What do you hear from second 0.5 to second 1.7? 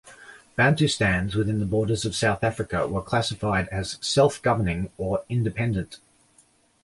Bantustans within the